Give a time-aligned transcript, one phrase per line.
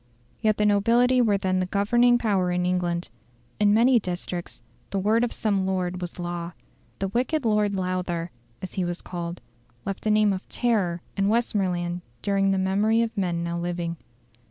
[0.41, 3.09] Yet the nobility were then the governing power in England.
[3.59, 6.53] In many districts the word of some lord was law.
[6.97, 8.31] The "wicked Lord Lowther,"
[8.63, 9.41] as he was called,
[9.85, 13.95] left a name of terror in Westmoreland during the memory of men now living.